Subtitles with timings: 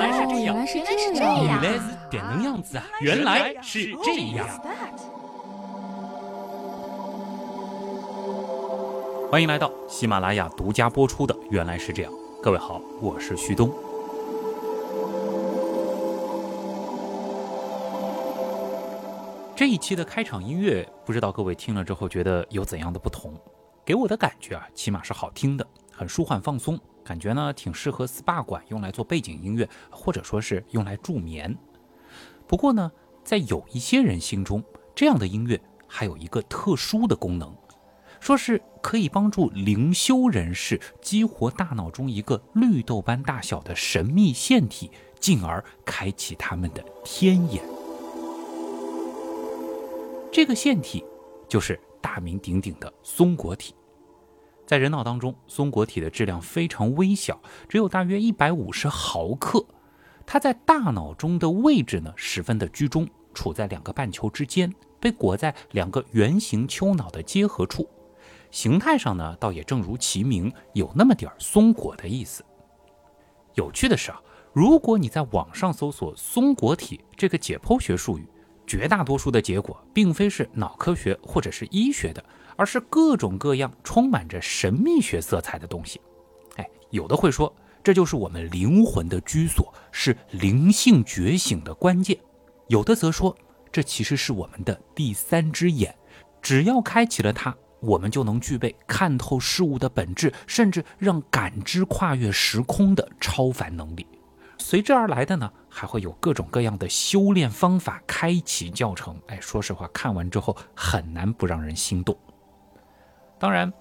[0.00, 2.84] 来是这样，原来是这样，原来是点能样子啊！
[3.02, 4.48] 原来是这样。
[9.30, 12.10] 欢迎来到喜马拉雅独家播出的《原来是这样》。
[12.42, 13.70] 各位好，我是旭东。
[19.54, 23.34] 这一期的开场音乐，不知道各位听了之后觉得有怎样的不同？
[23.84, 26.80] 给我的感觉啊，起码是好听的，很舒缓放松，
[27.10, 31.58] 感觉呢挺适合 SPA 馆用来做背景音乐，或者说是用来助眠。
[32.46, 32.92] 不过呢，
[33.24, 34.62] 在有一些人心中，
[34.94, 37.52] 这样的音乐还有一个特殊的功能，
[38.20, 47.60] 说是可以帮助灵修人士激活大脑中一个绿豆般大小的神秘腺体，进而开启他们的天眼。
[50.30, 51.04] 这个腺体
[51.48, 53.74] 就是大名鼎鼎的松果体。
[54.70, 59.66] 在人脑当中，松果体的质量非常微小，只有大约一百五十毫克。
[60.24, 67.90] 它在大脑中的位置呢，十分的居中，处在两个半球之间，被裹在两个圆形丘脑的结合处。
[68.52, 72.44] 形态上呢，倒也正如其名，有那么点儿松果的意思。
[73.54, 78.24] 有趣的是啊，如果你在网上搜索“松果体”这个解剖学术语，
[78.70, 86.00] 绝大多数的结果并非是脑科学或者是医学的，而是各种各样充满着神秘学色彩的东西。
[86.54, 92.16] 哎，有的会说这就是我们灵魂的居所，是灵性觉醒的关键；
[92.68, 93.36] 有的则说
[93.72, 95.92] 这其实是我们的第三只眼，
[96.40, 104.06] 只要开启了它，我们就能具备看透事物的本质，甚至让感知跨越时空的超凡能力。
[104.70, 109.20] 随之而来的呢，还会有各种各样的修炼方法、开启教程。
[109.26, 112.16] 哎，说实话，看完之后很难不让人心动。
[113.36, 113.72] 当然，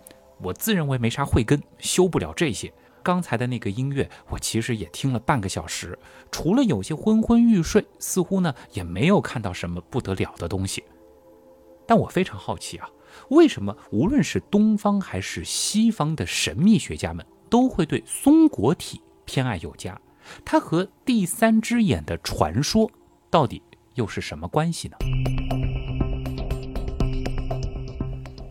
[0.41, 2.73] 我自认为没啥慧根，修不了这些。
[3.03, 5.95] 刚才的那个音乐，我其实也听了半个小时，
[6.31, 10.83] 除了有些昏昏欲睡，似乎呢也没有看到什么不得了的东西。
[11.85, 12.89] 但我非常好奇啊，
[13.30, 19.95] 为什么无论是东方还是西方的神秘学家们，都会对松果体偏爱有加？
[20.45, 22.89] 它和第三只眼的传说
[23.29, 23.61] 到底
[23.95, 24.97] 又是什么关系呢？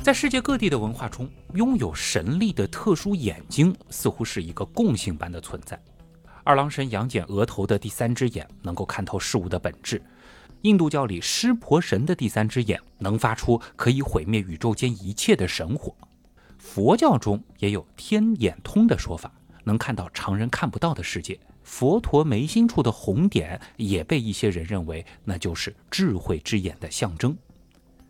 [0.03, 5.79] 在世界各地的文化中，拥有神力的特殊眼睛似乎是一个共性般的存在。
[6.45, 9.99] 二郎神杨戬额头的第三只眼能够看透事物的本质；
[10.63, 15.93] 印度教里湿婆神的第三只眼能发出可以毁灭宇宙间一切的神火；
[16.57, 19.31] 佛教中也有天眼通的说法，
[19.65, 21.39] 能看到常人看不到的世界。
[21.69, 27.37] 佛陀眉心处的红点也被一些人认为那就是智慧之眼的象征。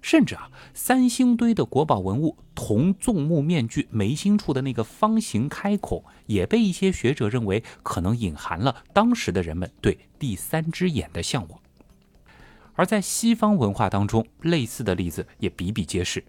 [0.01, 11.61] 甚至啊，三星堆的国宝文物铜纵目面具眉心处的那个方形开孔，也被一些学者认为可能隐含了当时的人们对第三只眼的向往。
[12.75, 16.25] 而在西方文化当中，类似的例子也比比皆是。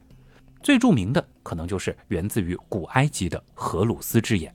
[0.63, 4.53] 最著名的可能就是源自于古埃及的荷鲁斯之眼，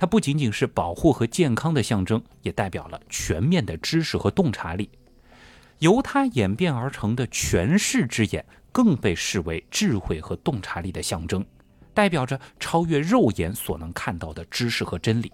[0.00, 4.88] 它不仅仅是保护和健康的象征，也代表了全面的知识和洞察力。
[5.80, 11.44] 由它演变而成的权势之眼，更被视为智慧和洞察力的象征，
[11.92, 15.30] 代表着超越肉眼所能看到的知识和真理。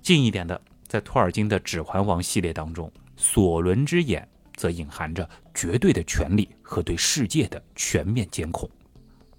[0.00, 8.70] 近一点的，在托尔金的《指环王》系列当中，索伦之眼则隐含着绝对的权力和对世界的全面监控。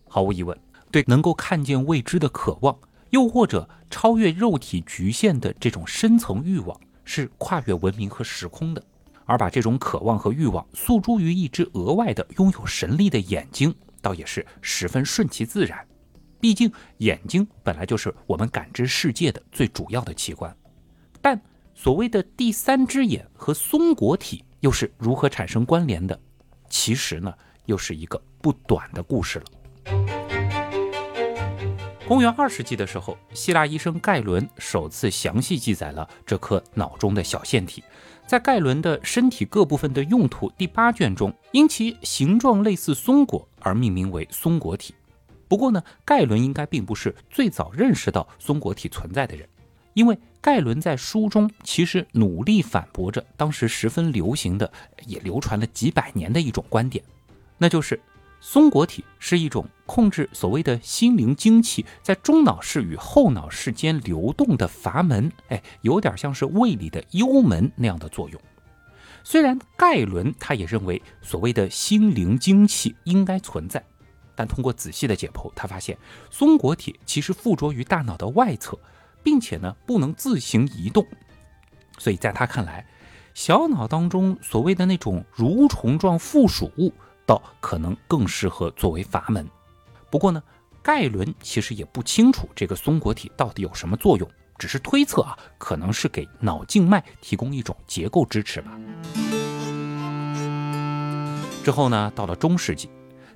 [0.09, 0.59] 毫无疑问，
[0.91, 2.77] 对能够看见未知的渴望，
[3.15, 8.83] 又或者超越肉体局限的这种深层欲望，是跨越文明和时空的。
[9.23, 15.79] 而把这种渴望和欲望诉诸于一只额外的拥有神力的眼睛，倒也是十分顺其自然。
[16.41, 20.53] 毕竟眼睛本来就是我们感知世界的最主要的器官。
[21.21, 21.41] 但
[21.73, 26.19] 所谓的第三只眼和松果体又是如何产生关联的？
[26.69, 27.33] 其实呢，
[27.65, 30.24] 又是一个不短的故事了。
[32.07, 37.83] 公元二世纪的时候，希腊医生盖伦首次详细记载了这颗脑中的小腺体。
[38.27, 44.93] 在盖伦的身体各部分的用途第八卷中，因其形状类似松果而命名为松果体。
[45.47, 49.49] 不过呢，盖伦应该并不是最早认识到松果体存在的人，
[49.95, 54.71] 因为盖伦在书中其实努力反驳着当时十分流行的、
[55.07, 57.03] 也流传了几百年的一种观点，
[57.57, 57.99] 那就是
[58.47, 68.39] 松果体是一种控制所谓的心灵精气在中脑室与后脑室间流动的阀门，哎，有点像是胃里的幽门那样的作用。
[69.23, 73.83] 虽然盖伦他也认为所谓的心灵精气应该存在，
[74.35, 75.97] 但通过仔细的解剖，他发现
[76.29, 78.77] 松果体其实附着于大脑的外侧，
[79.23, 81.03] 并且呢不能自行移动。
[81.97, 82.85] 所以在他看来，
[83.33, 86.93] 小脑当中所谓的那种蠕虫状附属物，
[87.25, 89.47] 倒可能更适合作为阀门。
[90.09, 90.41] 不过呢，
[90.81, 98.71] 盖伦其实也不清楚这个松果体到底有什么作用，只是推测啊，可能是给脑静脉提供一种结构支持吧。
[101.63, 102.89] 之后呢，到了中世纪，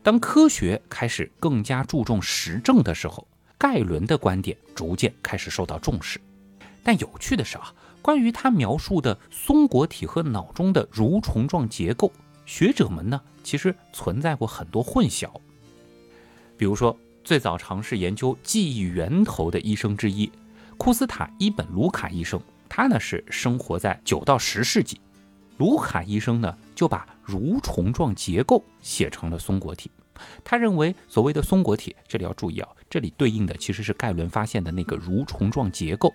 [0.04, 3.28] 当科学开始更加注重实证的时候，
[3.58, 6.22] 盖伦的观点逐渐开始受到重视。
[6.84, 12.12] 但有趣的是啊，关于他描述的松果体和脑中的蠕虫状结构，
[12.50, 15.30] 学者们呢其实存在过很多混淆。
[16.58, 20.30] 比如说，最早尝试研究记忆源头的医生之一，
[20.76, 25.00] 库斯塔伊本卢卡医生，他呢是生活在九到十世纪。
[25.58, 29.92] 卢卡医生呢就把蠕虫状结构写成了松果体。
[30.44, 36.12] 他认为，所谓的松果体，这里要注意啊，这里对应的其实是盖伦发现的那个蠕虫状结构，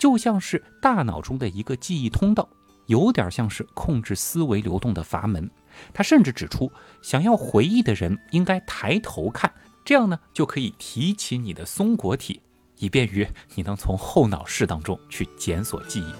[0.00, 2.48] 就像是大脑中的一个记忆通道，
[2.86, 5.48] 有点像是控制思维流动的阀门。
[5.92, 6.70] 他甚至指出，
[7.02, 9.52] 想要回忆的人应该抬头看，
[9.84, 12.40] 这样呢就可以提起你的松果体，
[12.78, 16.12] 以便于你能从后脑室当中去检索记忆。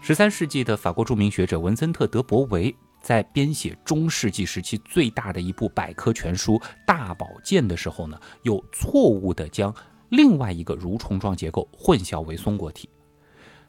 [0.00, 9.72] 十三世纪的法国著名学者文森特·德·博维在编写中世纪时期最大的一部百科全书《大宝鉴》的时候呢，又错误地将
[10.08, 12.88] 另外一个蠕虫状结构混淆为松果体。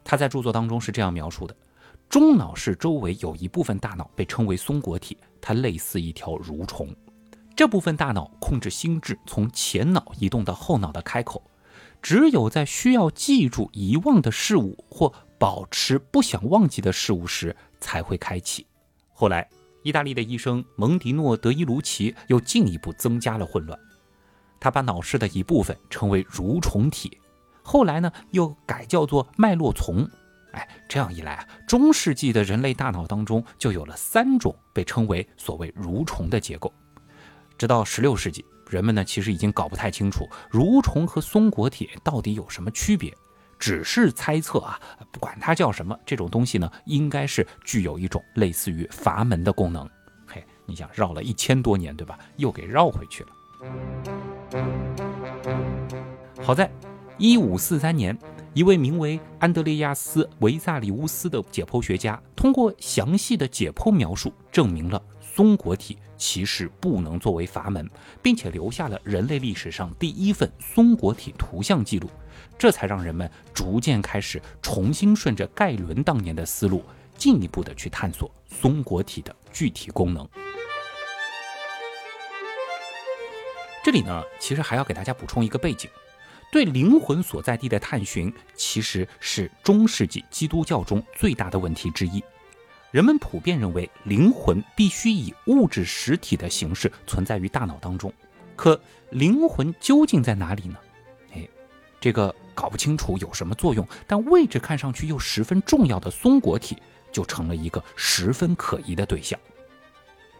[0.02, 1.56] 他在著作当中是这样描述的：
[2.08, 6.94] 中脑室周围有一部分大脑被称为松果体，它类似一条蠕虫。
[7.56, 11.42] 这部分大脑控制心智从前脑移动到后脑的开口，
[12.02, 18.66] 只有在需要记住遗忘的事物或保持不想忘记的事物时才会开启。
[19.12, 19.48] 后来，
[19.82, 23.78] 意大利的医生蒙迪诺·德伊卢奇又进一步增加了混乱。
[24.58, 27.18] 他把脑室的一部分称为蠕虫体，
[27.62, 30.08] 后来呢又改叫做脉络丛。
[30.54, 36.72] 哎，这样一来啊，中世纪的人类大脑当中就有了三种被称为所谓蠕虫的结构。
[37.58, 43.14] 直到16世纪，人们呢其实已经搞不太清楚蠕虫和松果体到底有什么区别。
[43.56, 44.78] 只是猜测啊，
[45.12, 49.88] 不管它叫什么，这种东西呢，应该是具有一种类似于阀门的功能。
[50.26, 52.18] 嘿，你想绕了一千多年，对吧？
[52.36, 53.30] 又给绕回去了。
[56.42, 56.70] 好在，
[57.16, 58.18] 一五四三年，
[58.54, 67.90] 一位名为安德烈亚斯·维萨里乌斯的解剖学家，通过详细的解剖描述，证明了松果体其实不能作为阀门，
[68.22, 72.08] 并且留下了人类历史上第一份松果体图像记录。
[72.56, 76.84] 这才让人们逐渐开始重新顺着盖伦当年的思路，
[77.18, 80.28] 进一步的去探索松果体的具体功能。
[83.82, 85.90] 这里呢，其实还要给大家补充一个背景：
[86.54, 92.22] 对灵魂所在地的探寻，其实是中世纪基督教中最大的问题之一。
[92.92, 98.12] 人们普遍认为，灵魂必须以物质实体的形式存在于大脑当中。
[98.54, 98.80] 可
[99.10, 100.76] 灵魂究竟在哪里呢？
[101.32, 101.48] 哎，
[102.00, 102.32] 这个。
[102.54, 106.78] 搞不清楚有什么作用，但位置看上去又十分重要的松果体，
[107.10, 109.36] 就成了一个十分可疑的对象。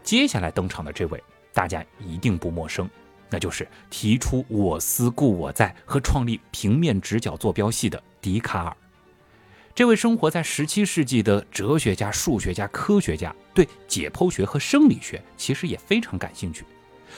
[0.01, 1.21] 接下来登场的这位，
[1.51, 2.89] 大家一定不陌生，
[3.29, 8.77] 那就是提出“我思故我在”和创立平面直角坐标系的笛卡尔。
[9.73, 16.63] 这位生活在十七世纪的哲学家、数学家、科学家，对解剖学和生理学其实也非常感兴趣。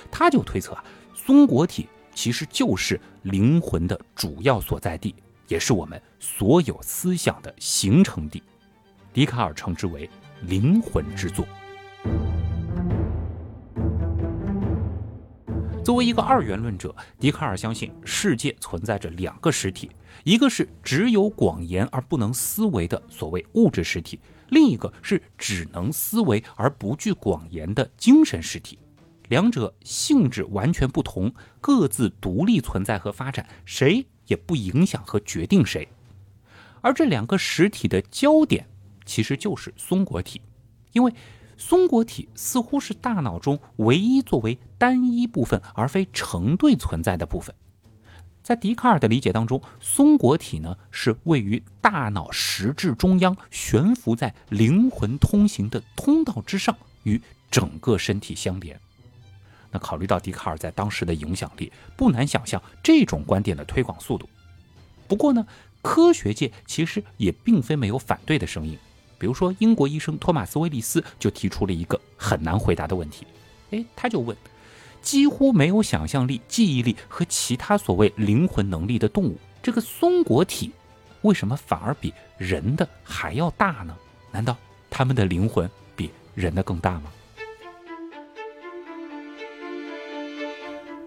[0.09, 0.83] 他就推测啊，
[1.13, 1.87] 松果体。
[2.15, 5.13] 其实就是灵魂的主要所在地，
[5.47, 8.41] 也是我们所有思想的形成地。
[9.13, 10.09] 笛卡尔称之为
[10.41, 11.47] “灵魂之作”。
[15.87, 19.89] 作为一个二元论者，笛卡尔相信世界存在着两个实体，
[20.25, 28.77] 一个是只有广言而不能思维的所谓物质实体，另一个是只能思维而不具广言的精神实体。
[29.29, 35.87] 两者性质完全不同，各自独立存在和发展，谁也不影响和决定谁。
[36.81, 38.67] 而这两个实体的焦点
[39.05, 40.41] 其实就是松果体，
[40.91, 41.13] 因为
[41.57, 47.53] 松果体似乎是大脑中唯一作为单一部分而非成对存在的部分。
[48.43, 57.21] 在笛卡尔的理解当中，松果体呢是位于大脑实质中央，悬浮在灵魂通行的通道之上，与
[57.51, 58.79] 整个身体相连。
[59.69, 64.29] 那考虑到笛卡尔在当时的影响力，不难想象这种观点的推广速度。
[65.09, 65.45] 不过呢，
[65.81, 68.77] 科学界其实也并非没有反对的声音。
[69.17, 73.25] 比如说，英国医生托马斯·威利斯就提出了一个很难回答的问题。
[73.71, 74.35] 哎，他就问：
[75.01, 80.71] 几乎没有想象力、记忆力和其他所谓灵魂能力的动物，这个松果体
[81.21, 83.95] 为什么反而比人的还要大呢？
[84.31, 84.55] 难道
[84.89, 87.11] 他们的灵魂比人的更大吗？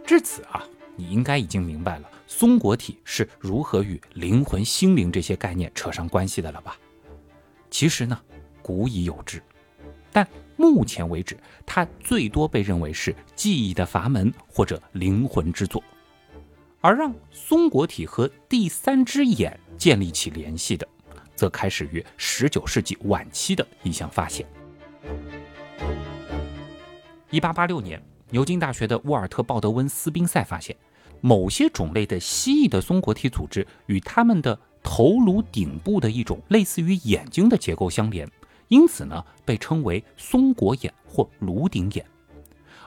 [0.04, 0.64] 至此啊，
[0.96, 6.76] 你应该已经明白了松果体是如何与灵魂、心灵这些概念扯上关系的了吧？
[7.70, 8.20] 其实呢，
[8.60, 9.42] 古已有之，
[10.12, 15.82] 但目前为止，它最多被认为是记忆的阀门或者灵魂之作。
[16.82, 20.88] 而让松果体和第三只眼建立起联系的，
[21.34, 24.46] 则开始于十九世纪晚期的一项发现。
[27.30, 30.74] 一八八六年，牛津大学的沃尔特·鲍德温斯宾塞发现，
[31.20, 38.28] 某些种类的蜥蜴的松果体组织与它们的头颅顶部的一种类似于眼睛的结构相连，
[38.68, 42.04] 因此呢，被称为松果眼或颅顶眼。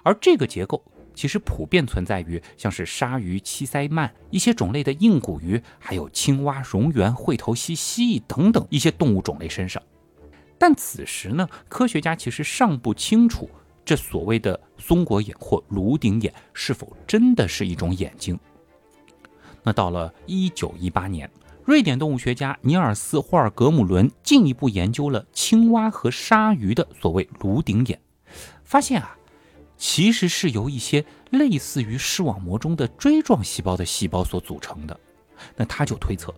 [0.04, 0.84] 而这个结构。
[1.16, 9.80] 其实普遍存在于像是鲨鱼、七鳃鳗一些种类的硬骨鱼，还有青蛙、蝾螈、喙头蜥、蜥蜴等等一些动物种类身上。
[10.58, 13.48] 但此时呢，科学家其实尚不清楚
[13.86, 18.40] 这所谓的松果眼或颅顶眼是否真的是一种眼睛。
[19.62, 21.30] 那到了一九一八年，
[21.66, 28.00] 瑞典动物学家尼尔斯·霍尔格姆伦进一步研究了青蛙和鲨鱼的所谓颅顶眼，
[28.64, 29.18] 发现啊。
[29.76, 34.98] 其实是由一些类似于视网膜中的锥状细胞的细胞所组成的。
[35.58, 36.34] 那他就推测，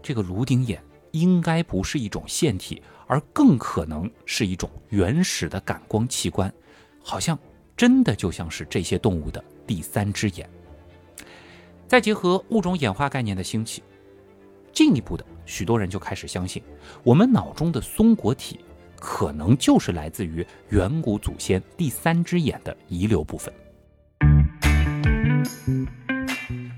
[0.00, 6.52] 这个颅顶眼应该不是一种腺体，而更可能是一种原始的感光器官，
[7.02, 7.36] 好像
[7.76, 10.48] 真的就像是这些动物的第三只眼。
[11.88, 13.82] 再结合物种演化概念的兴起，
[14.74, 16.62] 进一步的许多人就开始相信，
[17.02, 18.60] 我们脑中的松果体。
[19.06, 23.52] 可能就是来自于远古祖先第三只眼的遗留部分。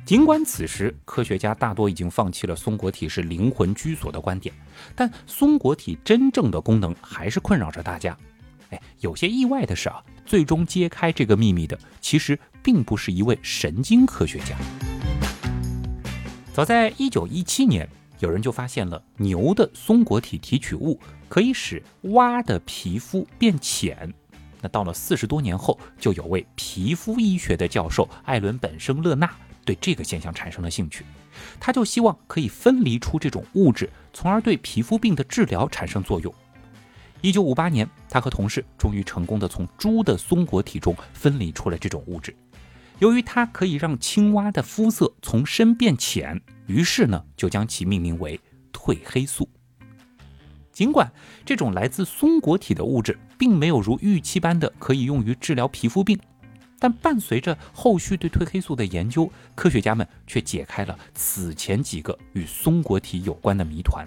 [0.04, 4.52] 尽管此时科学家大多已经放弃了松果体是灵魂居所的观点，
[4.96, 8.18] 但松果体真正的功能还是困扰着大家。
[8.70, 14.56] 哎，有些意外的是啊，最终揭开这个秘密的其实并不是一位神经科学家。
[16.56, 17.86] 早在1917年。
[18.20, 20.98] 有人就发现了牛的松果体提取物
[21.28, 21.82] 可以使
[22.14, 24.10] 蛙的皮肤变浅。
[24.62, 29.30] 那到了四十多年后，就有位皮肤医学的教授艾伦本生勒纳
[29.66, 31.04] 对这个现象产生了兴趣，
[31.60, 36.34] 他就希望可以分离出这种物质，从而对皮肤病的治疗产生作用。
[37.20, 42.34] 一九五八年，他和同事终于成功的从猪的松果体中分离出了这种物质。
[42.98, 48.40] 由于它可以让青蛙的肤色从深变浅，于是呢，就将其命名为
[48.72, 49.48] 褪黑素。
[50.72, 51.10] 尽管
[51.44, 56.18] 这种来自松果体的物质并没有如预期般的可以用于治疗皮肤病，
[56.78, 64.06] 但伴随着后续对褪黑素的研究，科学家们却解开了此前几个与松果体有关的谜团。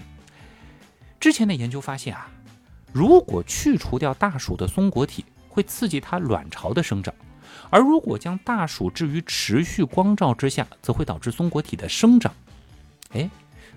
[1.19, 2.29] 之前的研究发现啊，
[2.91, 7.13] 如果去除掉大鼠的松果体，会刺激它卵巢的生长。
[7.70, 12.34] 而如果将大鼠置于持续光照之下，则会导致松果体的生长。
[13.12, 13.30] 哎，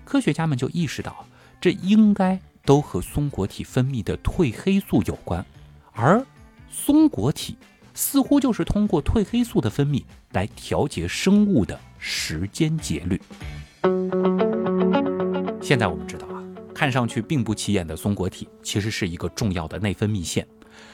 [0.05, 1.27] 科学家们就意识到，
[1.61, 5.45] 这应该都和松果体分泌的褪黑素有关，
[5.93, 6.25] 而
[6.71, 7.57] 松果体
[7.95, 13.21] 似乎就是通过褪黑素的分泌来调节生物的时间节律。
[15.61, 16.43] 现在我们知道啊，
[16.75, 20.47] 看上去并不起眼的松果体，其实是一个重要的内分泌腺。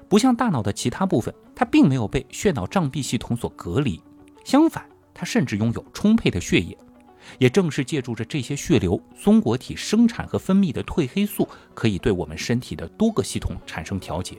[0.08, 4.00] 不像大脑的其他部分，它并没有被血脑障壁系统所隔离，
[4.44, 6.76] 相反，它甚至拥有充沛的血液。
[7.38, 14.38] 也正是借助着这些血流，松果体生产和分泌的褪黑素可以对我们身体的多个系统产生调节。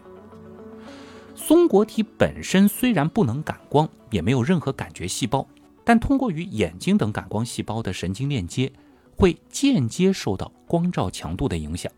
[1.36, 5.48] 松果体本身虽然不能感光，也没有任何感觉细胞，
[5.84, 8.72] 但通过与眼睛等感光细胞的神经链接，
[9.16, 11.92] 会间接受到光照强度的影响。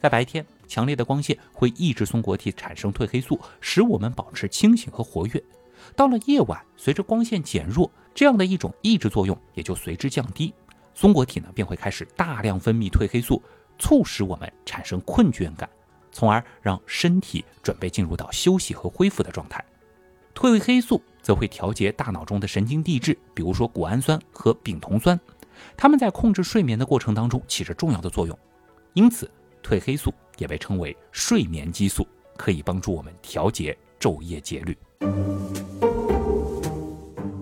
[0.00, 0.46] 在白天。
[0.68, 5.42] 强烈的光线会抑制松果体产生褪黑素，使我们保持清醒和活跃。
[5.96, 10.52] 到了夜晚，随着光线减弱，这样的一种抑制作用也就随之降低，
[10.94, 13.42] 松果体呢便会开始大量分泌褪黑素，
[13.78, 15.68] 促使我们产生困倦感，
[16.12, 19.64] 从而让身体准备进入到休息和恢复的状态。
[20.34, 25.18] 褪黑素则会调节大脑中的神经递质，比如说谷氨酸和丙酮酸，
[25.76, 28.38] 它们在控制睡眠的过程当中起着重要的作用。
[28.94, 29.30] 因此，
[29.62, 30.12] 褪黑素。
[30.38, 34.76] 也被称为睡眠激素，可以帮助我们调节昼夜节律。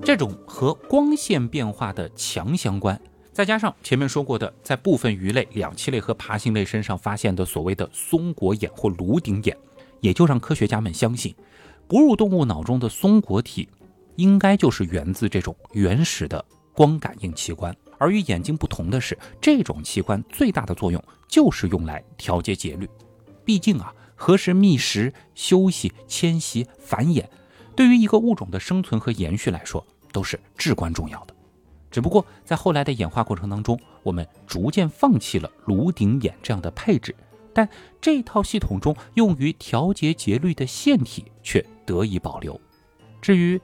[0.03, 3.01] 这种和光线变化的强相关，
[3.33, 9.57] 再加上前面说过的，在部分鱼类、两栖类和爬行类身上发现的所谓的松果眼或颅顶眼，
[10.01, 11.35] 也就让科学家们相信，
[11.89, 13.69] 哺乳动物脑中的松果体，
[14.15, 17.77] 应该就是源自这种原始的光感应器官。
[17.99, 22.89] 而与眼睛不同的是，这种器官最大的作用就是用来调节节律。
[23.45, 27.25] 毕竟啊，何时觅食、休息、迁徙、繁衍，
[27.75, 31.35] 对于一个物种的生存和延续来说，都是至关重要的。
[31.91, 37.15] 只不过在后来的演化过程当中，我们逐渐放弃了颅顶眼这样的配置，
[37.55, 37.67] 但
[38.01, 42.61] 这套系统中用于调节节律的腺体却得以保留。
[43.23, 43.59] 至于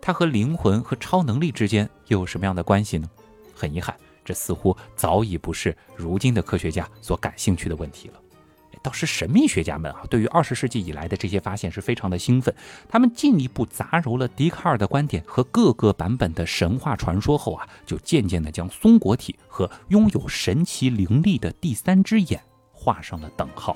[0.00, 3.08] 它和灵魂和超能力之间又有什么样的关系呢？
[3.54, 8.14] 很遗憾，这似乎早已不是如今的科学家所感兴趣的问题了。
[8.82, 12.54] 倒是神秘学家们啊，对于二十世纪以来的这些发现是非常的兴奋。
[12.86, 22.38] 他们进一步杂糅了笛卡尔的观点和各个版本的神话传说后啊，就渐渐的将松果体和拥有神奇灵力的第三只眼
[22.72, 23.74] 画上了等号。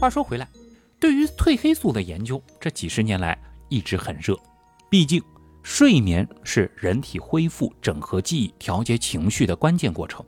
[0.00, 0.48] 话说回来，
[0.98, 4.38] 对于褪黑素的研究，这几十年来一直很热，
[4.88, 5.22] 毕竟。
[5.62, 10.24] 睡眠是人体恢复、整合记忆、调节情绪的关键过程，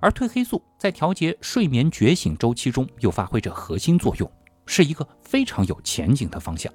[0.00, 4.30] 而褪黑素在调节睡眠觉醒周期中又发挥着核心作用，
[4.66, 6.72] 是一个非常有前景的方向。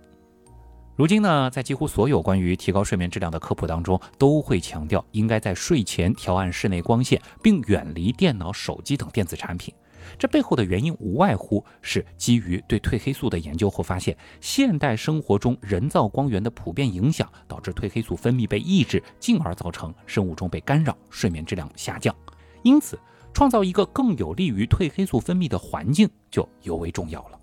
[0.96, 9.74] 如今呢，在几乎所有关于提高睡眠质量的科普当中，都会强调应该在睡前调暗室内光线，并远离电脑、手机等电子产品。
[10.18, 22.16] 这背后的原因无外乎是基于对褪黑素的研究后发现，现代生活中人造光源的普遍影响，导致褪黑素分泌被抑制，进而造成生物钟被干扰，睡眠质量下降。
[22.64, 23.00] 因此，
[23.34, 27.40] 创造一个更有利于褪黑素分泌的环境就尤为重要了。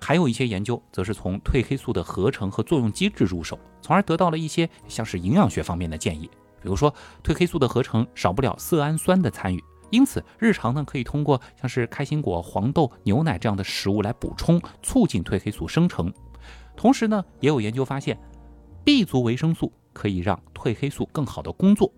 [0.00, 6.30] 还有一些研究则是从褪黑素的合成和作用机制入手，从而得到了一些像是营养学方面的建议，
[6.62, 9.62] 比如说褪黑素的合成少不了色氨酸的参与。
[9.90, 16.12] 因此，日常呢可以通过像是开心果、黄豆、牛奶这样的食物来补充，促进褪黑素生成。
[16.76, 18.18] 同时呢，也有研究发现
[18.84, 21.92] ，B 族维生素可以让褪黑素更好的工作。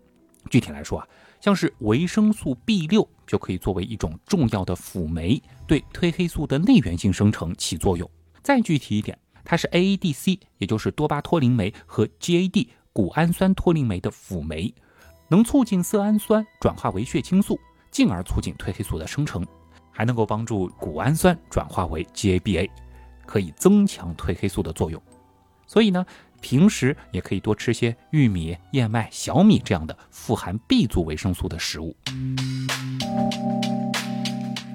[0.51, 1.07] 具体来说啊，
[1.41, 8.11] 像是维生素 B 六就可以作为一种重要的辅酶，对褪黑素的内源性生成起作用。
[8.43, 14.75] 再具体一点，它是 AADC，也就是多巴脱磷酶和 GAD 谷氨酸脱磷酶的辅酶，
[15.29, 17.61] 能促进色氨酸转化为血清素。
[17.93, 19.47] 进而促进褪黑素的生成，
[19.93, 22.69] 还能够帮助谷氨酸转化为 GABA，
[23.25, 25.01] 可以增强褪黑素的作用。
[25.67, 26.05] 所以呢，
[26.41, 31.95] 平时也可以多吃些玉米、燕麦、小米这样的富含 B 族维生素的食物。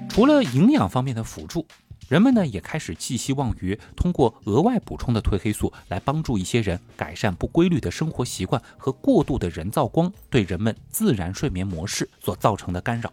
[0.08, 1.66] 除了营养方面的辅助，
[2.08, 13.12] 人们呢也开始寄希望于通过额外补充的褪黑素来帮助一些人改善不规律的生活习惯和过度的人造光对人们自然睡眠模式所造成的干扰。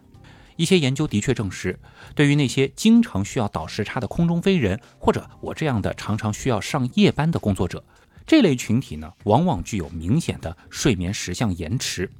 [0.56, 1.78] 一些研究的确证实，
[2.14, 7.84] 对于那些经常需要倒时差的空中飞人，或者我这样的常常需要上夜班的工作者，
[8.26, 12.10] 这类群体呢，往往具有明显的睡眠时相延迟，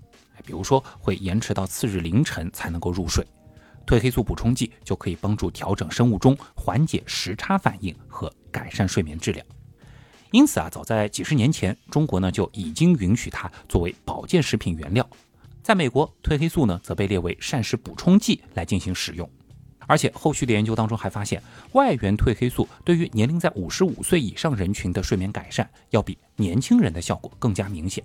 [0.44, 3.26] 比如说会延迟到次日凌晨才能够入睡。
[3.86, 9.46] 褪黑素补充剂就可以帮助调整生物钟，缓解时差反应和改善睡眠质量。
[10.32, 15.08] 因此啊，早在几十年前，中国呢就已经允许它作为保健食品原料。
[15.62, 19.28] 在美国，褪黑素呢则被列为膳食补充剂来进行使用。
[19.86, 21.40] 而且后续的研究当中还发现，
[21.72, 28.02] 外源褪黑素对于年龄在五十五岁以上人群的睡眠改善，要比年轻人的效果更加明显。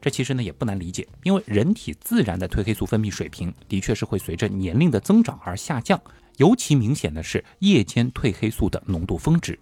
[0.00, 6.00] 这其实呢也不难理解，因为人体自然的褪黑素分泌水平的确是会随着年龄的增长而下降，
[6.36, 9.58] 尤其明显的是夜间褪黑素的浓度峰值，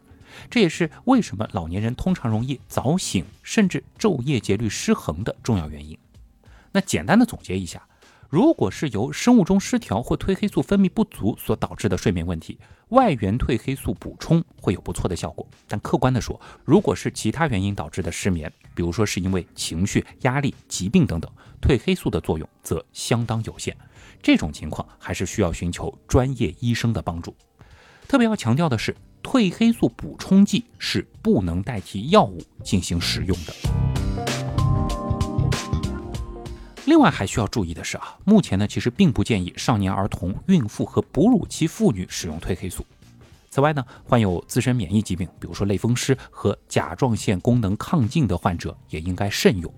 [0.50, 5.96] 这也是为什么老年人通常容易早醒，甚至昼夜节律失衡的重要原因。
[6.72, 7.87] 那简单的总结一下。
[8.30, 12.56] 如果是由生物钟失调或褪黑素分泌不足所导致的睡眠问题，
[12.90, 15.44] 外源褪黑素补充会有不错的效果。
[15.66, 21.28] 但客观的说，如果是其他原因导致的失眠，比如说是因为情绪、压力、疾病等等，
[21.60, 23.76] 褪黑素的作用则相当有限。
[24.22, 27.34] 这种情况还是需要寻求专业医生的帮助。
[28.06, 33.52] 特别要强调的是，褪黑素补充剂是不能代替药物进行使用的。
[36.90, 42.85] 另外还需要注意的是啊，目前呢其实并不建议少年儿童、孕妇和哺乳期妇女使用褪黑素。
[43.48, 49.72] 此外呢，患有自身免疫疾病，比如说类风湿和甲状腺功能亢进的患者也应该慎用。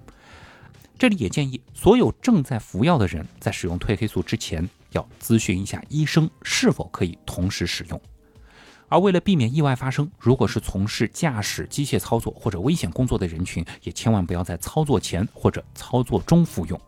[0.98, 8.00] 这里也建议所有正在服药的人在使用褪黑素之前，要咨询一下医生是否可以同时使用。
[8.88, 16.80] 而为了避免意外发生，如果是从事驾驶、机械操作或者危险工作的人群，也千万不要在操作前或者操作中服用。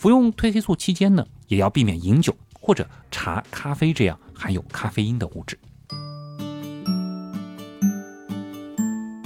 [0.00, 5.58] 服用褪黑素期间呢，也要避免饮酒或者茶、咖啡这样含有咖啡因的物质。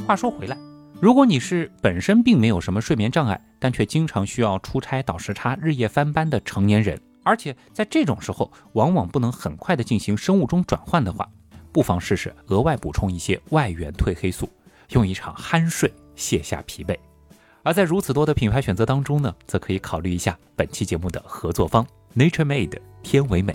[0.04, 0.58] 话说回来，
[1.00, 11.30] 如果你是本身并没有什么睡眠障碍，但却经常需要出差倒时差、日夜翻班的成年人，而且在这种时候往往不能很快的进行生物钟转换的话，
[11.70, 14.48] 不妨试试额外补充一些外源褪黑素，
[14.88, 16.98] 用一场酣睡卸下疲惫。
[17.64, 23.54] 而在如此多的品牌选择当中呢，则可以考虑一下本期节目的合作方 Nature Made 天为美。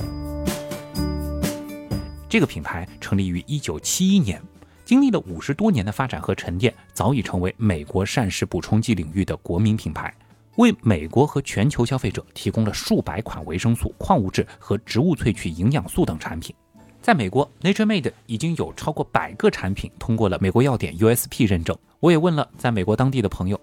[2.28, 4.41] 这个品牌成立于1971年，
[4.84, 10.12] 经历了五十多年的发展和沉淀，早已成为美国膳食补充剂领域的国民品牌，
[10.56, 16.56] 为美国和全球消费者提供了数百款维生素、矿物质和植物萃取营养素等产品。
[17.00, 21.78] 在美国，Nature Made 已经有超过百个产品通过了美国药典 USP 认证。
[22.00, 23.60] 我也问了在美国当地的朋友。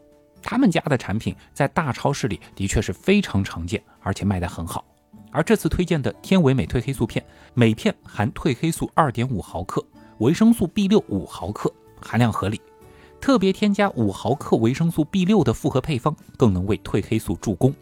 [0.47, 4.85] 他们家的产品在大超市里的确是非常常见，而且卖得很好。
[5.33, 9.85] 而这次推荐的天维美褪黑素片，每片含褪黑素二点五毫克，
[10.19, 12.61] 维生素 B 六五毫克，含量合理。
[13.21, 17.75] 特别添加五毫克维生素 B 六的复合配方，更能为褪黑素助攻。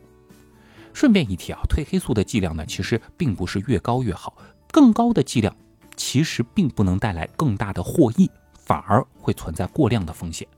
[0.95, 4.35] 顺便一提啊，褪黑素的剂量呢，其实并不是越高越好，
[4.73, 5.55] 更高的剂量
[5.97, 10.49] 其实并不能带来更大的获益，反而会存在过量的风险。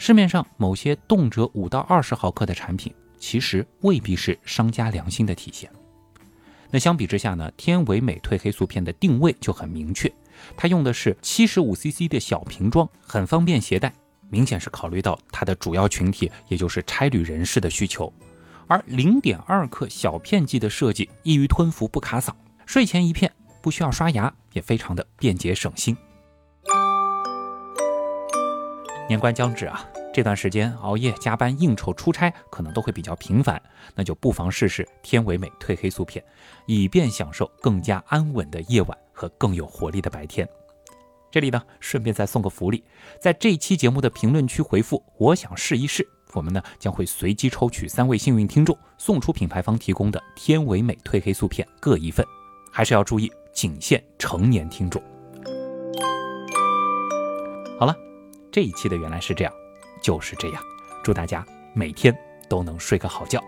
[0.00, 5.70] 市面上某些动辄五到二十毫克的产品，其实未必是商家良心的体现。
[6.70, 10.10] 那相比之下呢，天唯美褪黑素片的定位就很明确，
[10.56, 13.92] 它用的是七十五 CC 的小瓶装，很方便携带，
[14.30, 18.10] 明显是考虑到它的主要群体，也就是差旅人士的需求。
[18.68, 22.30] 而零点二克小片剂的设计，易于吞服，不卡嗓，
[22.64, 25.94] 睡前一片，不需要刷牙，也非常的便捷省心。
[29.10, 33.60] 年关将至啊，这段时间熬夜、加班、应酬、出差可能都会比较频繁，
[33.96, 36.24] 那就不妨试试天维美褪黑素片，
[36.64, 40.48] 以便享受更加安稳的夜晚和更有活力的白天。
[41.28, 42.84] 这里呢，顺便再送个福利，
[43.20, 52.24] 在这期节目的评论区回复“我想试一试”，我们呢将会随机抽取三位幸运听众，送出品牌方提供的天维美褪黑素片各一份，
[52.70, 55.02] 还是要注意仅限成年听众。
[57.76, 58.09] 好了。
[58.52, 59.52] 这一期的原来是这样，
[60.02, 60.62] 就是这样。
[61.02, 62.16] 祝大家每天
[62.48, 63.42] 都能睡个好觉。